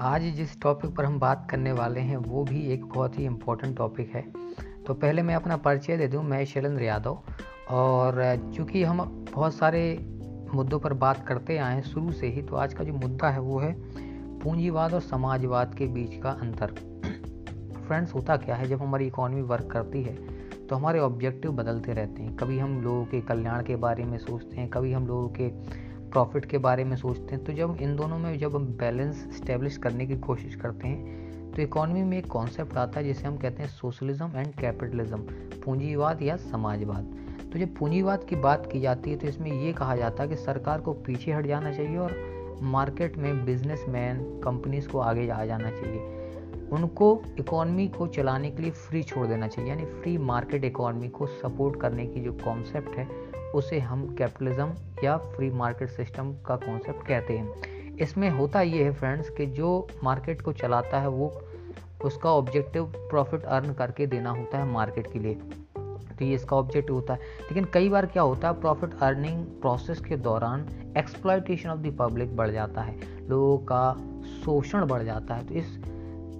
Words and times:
आज 0.00 0.22
जिस 0.36 0.60
टॉपिक 0.60 0.94
पर 0.94 1.04
हम 1.04 1.18
बात 1.18 1.46
करने 1.50 1.72
वाले 1.72 2.00
हैं, 2.00 2.16
वो 2.16 2.42
भी 2.44 2.60
एक 2.72 2.84
बहुत 2.84 3.18
ही 3.18 3.24
इम्पोर्टेंट 3.24 3.76
टॉपिक 3.76 4.14
है। 4.14 4.22
तो 4.86 4.94
पहले 4.94 5.22
मैं 5.22 5.34
अपना 5.34 5.56
परिचय 5.56 5.96
दे 5.96 6.08
दूँ, 6.08 6.22
मैं 6.22 6.44
शैलेंद्र 6.44 6.82
यादव 6.82 7.18
और 7.70 8.52
चूँकि 8.56 8.82
हम 8.82 8.98
बहुत 9.34 9.54
सारे 9.54 9.84
मुद्दों 10.54 10.78
पर 10.80 10.92
बात 10.94 11.24
करते 11.26 11.58
आए 11.58 11.74
हैं 11.74 11.82
शुरू 11.82 12.12
से 12.12 12.26
ही 12.26 12.42
तो 12.42 12.56
आज 12.56 12.74
का 12.74 12.84
जो 12.84 12.92
मुद्दा 12.92 13.30
है 13.30 13.40
वो 13.40 13.58
है 13.58 13.72
पूंजीवाद 14.40 14.94
और 14.94 15.00
समाजवाद 15.00 15.74
के 15.74 15.86
बीच 15.86 16.20
का 16.22 16.30
अंतर। 16.30 16.74
फ्रेंड्स 17.86 18.14
होता 18.14 18.36
क्या 18.36 18.56
है? 18.56 18.68
जब 18.68 18.82
हमारी 18.82 19.06
इकोनॉमी 19.06 19.42
वर्क 19.42 19.70
करती 19.70 20.02
है 20.02 20.16
तो 20.66 20.76
हमारे 20.76 20.98
ऑब्जेक्टिव 20.98 21.52
बदलते 21.52 21.92
रहते 21.92 22.22
हैं। 22.22 22.36
कभी 22.36 22.58
हम 22.58 22.80
लोगों 22.82 23.04
के 23.06 23.20
कल्याण 23.20 23.62
के 23.64 23.76
बारे 23.76 24.04
में 24.04 24.18
सोचते 24.18 24.56
हैं, 24.56 24.68
कभी 24.68 24.92
हम 24.92 25.06
लोगों 25.06 25.28
के 25.30 25.48
प्रॉफिट 26.14 26.44
के 26.44 26.58
बारे 26.58 26.82
में 26.84 26.96
सोचते 26.96 27.34
हैं 27.34 27.44
तो 27.44 27.52
जब 27.52 27.76
इन 27.82 27.94
दोनों 27.96 28.18
में 28.18 28.38
जब 28.38 28.54
हम 28.56 28.66
बैलेंस 28.80 29.24
स्टेब्लिश 29.36 29.76
करने 29.76 30.06
की 30.06 30.16
कोशिश 30.16 30.54
करते 30.54 30.88
हैं 30.88 31.50
तो 31.52 31.62
इकोनॉमी 31.62 32.02
में 32.02 32.16
एक 32.18 32.26
कॉन्सेप्ट 32.26 32.76
आता 32.76 33.00
है, 33.00 33.04
जिसे 33.06 33.26
हम 33.26 33.36
कहते 33.36 33.62
हैं 33.62 33.68
सोशलिज्म 33.70 34.30
एंड 34.36 34.54
कैपिटलिज्म 34.54 35.18
पूंजीवाद 35.64 36.22
या 36.22 36.36
समाजवाद। 36.36 37.12
तो 37.52 37.58
जब 37.58 37.74
पूंजीवाद 37.76 38.24
की 38.24 38.36
बात 38.36 38.68
की 38.72 38.80
जाती 38.80 39.10
है 39.10 39.16
तो 39.16 39.26
इसमें 39.28 39.50
ये 39.52 39.72
कहा 39.72 39.96
जाता 39.96 40.22
है 40.22 40.28
कि 40.28 40.36
सरकार 40.36 40.80
को 40.80 40.92
पीछे 41.02 41.32
हट 41.32 41.46
जाना 41.46 41.72
चाहिए 41.72 41.96
और 41.98 42.16
मार्केट 42.62 43.18
में 43.18 43.44
बिजनेसमैन 43.44 44.22
कंपनीज़ 44.44 44.88
को 44.88 44.98
आगे 45.00 45.28
आ 45.28 45.44
जाना 45.44 45.70
चाहिए। 45.70 46.68
उनको 46.72 47.22
इकोनॉमी 47.38 47.88
को 47.88 48.06
चलाने 48.08 48.50
के 48.50 48.62
लिए 48.62 48.70
फ्री 48.70 49.02
छोड़ 49.02 49.26
देना 49.26 49.48
चाहिए, 49.48 49.70
यानी 49.70 49.84
फ्री 49.84 50.16
मार्केट 50.20 50.64
इकोनॉमी 50.64 51.08
को 51.08 51.26
सपोर्ट 51.26 51.80
करने 51.80 52.06
की 52.06 52.20
जो 52.20 52.32
कॉन्सेप्ट 52.44 52.96
है 52.98 53.08
उसे 53.54 53.80
हम 53.80 54.14
कैपिटलिज्म 54.14 54.74
या 55.04 55.16
फ्री 55.16 55.50
मार्केट 55.50 55.88
सिस्टम 55.88 56.32
का 56.32 56.56
कॉन्सेप्ट 56.56 57.06
कहते 57.06 57.38
हैं। 57.38 57.48
इसमें 57.96 58.30
होता 58.30 58.60
ये 58.60 58.84
है 58.84 58.92
फ्रेंड्स 58.92 59.30
कि 59.30 59.46
जो 59.46 59.88
मार्केट 60.04 60.42
को 60.42 60.52
चलाता 60.52 61.00
है, 61.00 61.08
वो 61.08 61.42
उसका 62.04 62.30
ऑब्जेक्टिव 62.30 62.84
प्रॉफिट 62.96 63.42
अर्न 63.42 63.72
करके 63.72 64.06
देना 64.06 64.30
होता 64.30 64.58
है 64.58 64.66
मार्केट 64.66 65.12
के 65.12 65.18
लिए। 65.18 65.34
तो 66.18 66.24
ये 66.24 66.34
इसका 66.34 66.56
ऑब्जेक्टिव 66.56 66.94
होता 66.94 67.14
है। 67.14 67.20
लेकिन 67.20 67.64
कई 67.64 67.88
बार 67.88 68.06
क्या 68.06 68.22
होता 68.22 68.48
है 68.48 68.60
प्रॉफिट 68.60 68.90
अर्निंग 69.02 69.46
प्रोसेस 69.46 70.00
के 70.00 70.16
दौरान 70.16 70.66
एक्सप्लाइटेशन 70.98 71.70
ऑफ़ 71.70 71.78
द 71.78 71.96
पब्लिक 71.98 72.36
बढ़ 72.36 72.50
जाता 72.50 72.82
है, 72.82 73.28
लोगों 73.28 73.58
का 73.58 73.96
शोषण 74.44 74.86
बढ़ 74.86 75.02
जाता 75.02 75.34
है। 75.34 75.46
तो 75.46 75.54
इस 75.54 75.80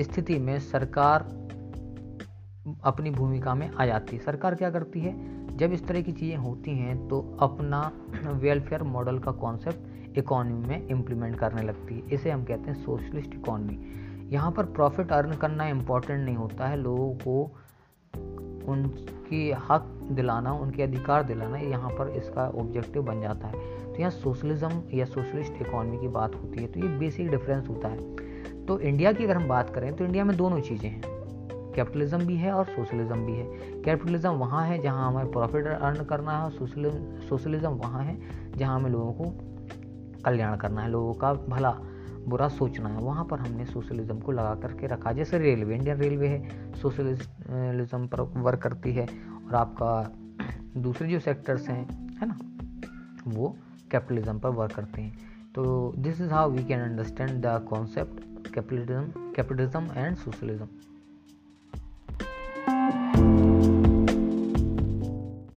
स्थिति 0.00 0.38
में 0.38 0.58
सरकार 0.60 1.22
अपनी 2.84 3.10
भूमिका 3.10 3.54
में 3.54 3.70
आ 3.70 3.86
जाती 3.86 4.16
है। 4.16 4.22
सरकार 4.22 4.54
क्या 4.54 4.70
करती 4.70 5.00
है? 5.00 5.40
जब 5.60 5.72
इस 5.72 5.86
तरह 5.86 6.02
की 6.02 6.12
चीज़ें 6.12 6.36
होती 6.38 6.76
हैं 6.76 6.96
तो 7.08 7.20
अपना 7.42 7.80
वेलफेयर 8.34 8.82
मॉडल 8.82 9.18
का 9.18 9.32
कॉन्सेप्ट 9.40 10.18
इकोनॉमी 10.18 10.68
में 10.68 10.88
इम्प्लीमेंट 10.88 11.38
करने 11.38 11.62
लगती 11.62 11.94
है। 11.94 12.14
इसे 12.14 12.30
हम 12.30 12.44
कहते 12.44 12.70
हैं 12.70 12.74
सोशलिस्ट 12.76 13.34
इकोनॉमी 13.34 13.78
यहाँ 14.32 14.50
पर 14.52 14.64
प्रॉफिट 14.72 15.12
अर्न 15.12 15.36
करना 15.36 15.66
इंपॉर्टेंट 15.68 16.24
नहीं 16.24 16.36
होता 16.36 16.68
है। 16.68 16.76
लोगों 16.76 17.12
को 17.16 17.42
उनकी 18.68 19.50
हक 19.68 19.86
दिलाना, 20.12 20.52
उनके 20.52 20.82
अधिकार 20.82 21.22
दिलाना 21.24 21.58
यहाँ 21.58 21.90
पर 21.90 22.08
इसका 22.16 22.48
ऑब्जेक्टिव 22.50 23.02
बन 23.02 23.20
जाता 23.20 23.48
है। 23.48 23.52
तो 23.84 23.96
यहाँ 23.98 24.10
सोशलिज्म 24.12 24.82
या 24.94 25.04
सोशलिस्ट 25.06 25.62
इकोनॉमी 25.62 25.98
की 25.98 26.08
बात 26.10 26.34
होती 26.34 26.62
है 26.62 26.66
तो 26.66 26.80
ये 26.80 26.88
बेसिक 26.98 27.30
डिफरेंस 27.30 27.68
होता 27.68 27.88
है। 27.88 28.66
तो 28.66 28.78
इंडिया 28.80 29.12
की 29.12 29.24
अगर 29.24 29.36
हम 29.36 29.48
बात 29.48 29.70
करें 29.70 29.94
तो 29.96 30.04
इंडिया 30.04 30.24
में 30.24 30.36
दोनों 30.36 30.60
चीज़ें 30.60 30.90
हैं। 30.90 31.19
कैपिटलिज्म 31.74 32.26
भी 32.26 32.36
है 32.36 32.52
और 32.52 32.64
सोशलिज्म 32.66 33.24
भी 33.26 33.32
है। 33.32 33.82
कैपिटलिज्म 33.82 34.30
वहाँ 34.30 34.66
है 34.66 34.78
जहाँ 34.82 35.06
हमें 35.08 35.30
प्रॉफिट 35.32 35.66
अर्न 35.66 36.04
करना 36.04 36.32
है 36.32 36.44
और 36.44 36.50
सोशलिज्म 36.50 37.28
सोशलिज्म 37.28 37.68
वहाँ 37.68 38.02
है 38.04 38.18
जहाँ 38.56 38.76
हमें 38.76 38.90
लोगों 38.90 39.12
को 39.12 39.24
कल्याण 40.24 40.56
करना 40.56 40.82
है, 40.82 40.90
लोगों 40.90 41.14
का 41.14 41.32
भला 41.34 41.70
बुरा 42.28 42.48
सोचना 42.48 42.88
है। 42.88 43.00
वहाँ 43.00 43.24
पर 43.24 43.38
हमने 43.38 43.64
सोशलिज्म 43.64 44.18
को 44.20 44.32
लगा 44.32 44.54
करके 44.54 44.86
रखा। 44.86 45.12
जैसे 45.12 45.38
रेलवे, 45.38 45.74
इंडियन 45.74 45.96
रेलवे 45.96 46.28
है, 46.28 46.72
सोशलिज्म 46.74 48.06
पर 48.06 48.20
वर्क 48.20 48.62
करती 48.62 48.92
है 48.94 49.06
और 49.46 49.54
आपका 49.54 50.80
दूसरे 50.80 51.08
जो 51.08 51.18
सेक्टर्स 51.20 51.68
हैं, 51.68 52.16
है 52.18 52.28
ना, 52.28 52.38
वो 53.26 53.56
कैपिटलिज्म 53.90 54.38
पर 54.38 54.48
वर्क 54.50 54.72
करते 54.72 55.02
हैं। 55.02 55.18
तो 55.54 55.92
this 55.98 56.20
is 56.20 56.30
how 56.30 56.50
we 56.50 56.64
can 56.64 56.80
understand 56.80 57.30
the 57.46 57.66
concept 57.70 58.52
capitalism 58.54 59.32
capitalism 59.36 59.86
and 59.96 60.16
socialism 60.16 60.68